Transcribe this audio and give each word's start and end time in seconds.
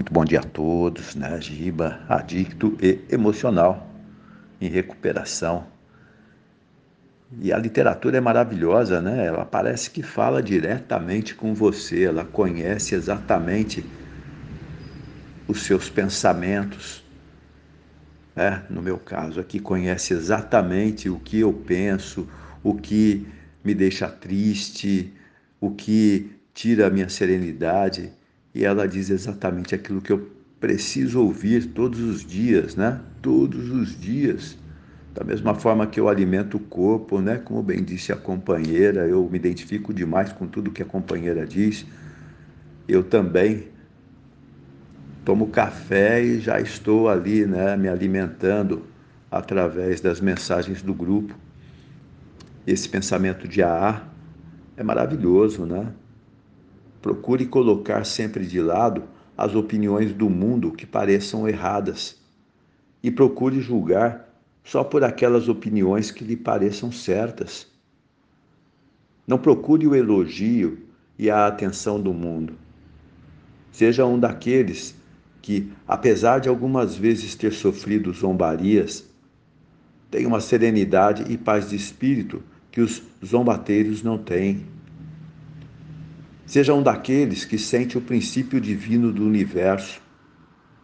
Muito 0.00 0.14
bom 0.14 0.24
dia 0.24 0.40
a 0.40 0.42
todos, 0.42 1.14
né? 1.14 1.38
Giba, 1.42 2.00
adicto 2.08 2.74
e 2.80 3.00
emocional, 3.10 3.86
em 4.58 4.66
recuperação. 4.66 5.66
E 7.38 7.52
a 7.52 7.58
literatura 7.58 8.16
é 8.16 8.20
maravilhosa, 8.20 9.02
né? 9.02 9.26
Ela 9.26 9.44
parece 9.44 9.90
que 9.90 10.02
fala 10.02 10.42
diretamente 10.42 11.34
com 11.34 11.52
você, 11.52 12.04
ela 12.04 12.24
conhece 12.24 12.94
exatamente 12.94 13.84
os 15.46 15.64
seus 15.64 15.90
pensamentos. 15.90 17.04
Né? 18.34 18.62
No 18.70 18.80
meu 18.80 18.96
caso 18.96 19.38
aqui, 19.38 19.60
conhece 19.60 20.14
exatamente 20.14 21.10
o 21.10 21.18
que 21.18 21.40
eu 21.40 21.52
penso, 21.52 22.26
o 22.62 22.74
que 22.74 23.28
me 23.62 23.74
deixa 23.74 24.08
triste, 24.08 25.12
o 25.60 25.70
que 25.70 26.32
tira 26.54 26.86
a 26.86 26.90
minha 26.90 27.10
serenidade 27.10 28.18
e 28.54 28.64
ela 28.64 28.86
diz 28.86 29.10
exatamente 29.10 29.74
aquilo 29.74 30.00
que 30.00 30.12
eu 30.12 30.30
preciso 30.58 31.20
ouvir 31.20 31.66
todos 31.66 32.00
os 32.00 32.24
dias, 32.24 32.76
né? 32.76 33.00
Todos 33.22 33.70
os 33.70 33.98
dias. 33.98 34.58
Da 35.14 35.24
mesma 35.24 35.54
forma 35.54 35.86
que 35.86 35.98
eu 35.98 36.08
alimento 36.08 36.56
o 36.56 36.60
corpo, 36.60 37.20
né? 37.20 37.38
Como 37.38 37.62
bem 37.62 37.82
disse 37.82 38.12
a 38.12 38.16
companheira, 38.16 39.06
eu 39.06 39.28
me 39.28 39.38
identifico 39.38 39.92
demais 39.92 40.32
com 40.32 40.46
tudo 40.46 40.70
que 40.70 40.82
a 40.82 40.86
companheira 40.86 41.46
diz. 41.46 41.86
Eu 42.86 43.02
também 43.02 43.68
tomo 45.24 45.48
café 45.48 46.22
e 46.22 46.40
já 46.40 46.60
estou 46.60 47.08
ali, 47.08 47.46
né, 47.46 47.76
me 47.76 47.88
alimentando 47.88 48.84
através 49.30 50.00
das 50.00 50.20
mensagens 50.20 50.82
do 50.82 50.92
grupo. 50.92 51.34
Esse 52.66 52.88
pensamento 52.88 53.46
de 53.46 53.62
AA 53.62 54.02
é 54.76 54.82
maravilhoso, 54.82 55.64
né? 55.64 55.86
Procure 57.00 57.46
colocar 57.46 58.04
sempre 58.04 58.46
de 58.46 58.60
lado 58.60 59.04
as 59.36 59.54
opiniões 59.54 60.12
do 60.12 60.28
mundo 60.28 60.72
que 60.72 60.84
pareçam 60.84 61.48
erradas 61.48 62.20
e 63.02 63.10
procure 63.10 63.60
julgar 63.60 64.28
só 64.62 64.84
por 64.84 65.02
aquelas 65.02 65.48
opiniões 65.48 66.10
que 66.10 66.24
lhe 66.24 66.36
pareçam 66.36 66.92
certas. 66.92 67.66
Não 69.26 69.38
procure 69.38 69.86
o 69.86 69.94
elogio 69.94 70.78
e 71.18 71.30
a 71.30 71.46
atenção 71.46 72.00
do 72.00 72.12
mundo. 72.12 72.54
Seja 73.72 74.04
um 74.04 74.18
daqueles 74.18 74.94
que, 75.40 75.72
apesar 75.86 76.40
de 76.40 76.48
algumas 76.48 76.96
vezes 76.96 77.34
ter 77.34 77.52
sofrido 77.52 78.12
zombarias, 78.12 79.08
tem 80.10 80.26
uma 80.26 80.40
serenidade 80.40 81.32
e 81.32 81.38
paz 81.38 81.70
de 81.70 81.76
espírito 81.76 82.42
que 82.70 82.80
os 82.80 83.02
zombateiros 83.24 84.02
não 84.02 84.18
têm. 84.18 84.66
Seja 86.50 86.74
um 86.74 86.82
daqueles 86.82 87.44
que 87.44 87.56
sente 87.56 87.96
o 87.96 88.00
princípio 88.00 88.60
divino 88.60 89.12
do 89.12 89.24
universo, 89.24 90.02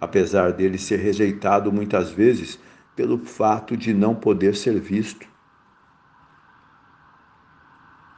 apesar 0.00 0.54
dele 0.54 0.78
ser 0.78 0.96
rejeitado 0.96 1.70
muitas 1.70 2.10
vezes 2.10 2.58
pelo 2.96 3.18
fato 3.18 3.76
de 3.76 3.92
não 3.92 4.14
poder 4.14 4.56
ser 4.56 4.80
visto. 4.80 5.28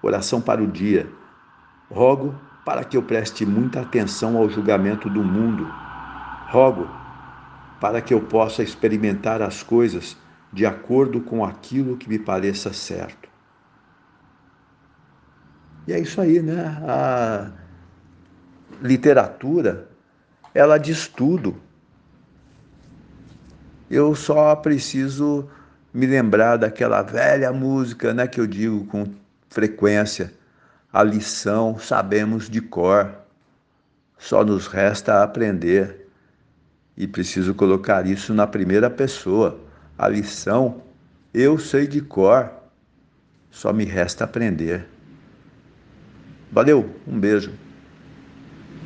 Oração 0.00 0.40
para 0.40 0.62
o 0.62 0.68
dia. 0.68 1.10
Rogo 1.90 2.32
para 2.64 2.84
que 2.84 2.96
eu 2.96 3.02
preste 3.02 3.44
muita 3.44 3.80
atenção 3.80 4.36
ao 4.36 4.48
julgamento 4.48 5.10
do 5.10 5.24
mundo. 5.24 5.68
Rogo 6.46 6.88
para 7.80 8.00
que 8.00 8.14
eu 8.14 8.20
possa 8.20 8.62
experimentar 8.62 9.42
as 9.42 9.64
coisas 9.64 10.16
de 10.52 10.64
acordo 10.64 11.20
com 11.20 11.44
aquilo 11.44 11.96
que 11.96 12.08
me 12.08 12.20
pareça 12.20 12.72
certo. 12.72 13.31
E 15.86 15.92
é 15.92 15.98
isso 15.98 16.20
aí, 16.20 16.40
né? 16.40 16.78
A 16.86 17.50
literatura, 18.80 19.88
ela 20.54 20.78
diz 20.78 21.08
tudo. 21.08 21.56
Eu 23.90 24.14
só 24.14 24.54
preciso 24.56 25.48
me 25.92 26.06
lembrar 26.06 26.56
daquela 26.56 27.02
velha 27.02 27.52
música, 27.52 28.14
né, 28.14 28.26
que 28.26 28.40
eu 28.40 28.46
digo 28.46 28.86
com 28.86 29.06
frequência, 29.50 30.32
a 30.92 31.02
lição 31.02 31.78
sabemos 31.78 32.48
de 32.48 32.60
cor. 32.60 33.10
Só 34.18 34.44
nos 34.44 34.66
resta 34.66 35.22
aprender. 35.22 36.08
E 36.96 37.06
preciso 37.06 37.54
colocar 37.54 38.06
isso 38.06 38.34
na 38.34 38.46
primeira 38.46 38.90
pessoa. 38.90 39.58
A 39.98 40.06
lição 40.08 40.82
eu 41.32 41.58
sei 41.58 41.86
de 41.86 42.00
cor. 42.00 42.50
Só 43.50 43.72
me 43.72 43.84
resta 43.84 44.24
aprender. 44.24 44.86
Valeu, 46.52 46.94
um 47.06 47.18
beijo. 47.18 47.50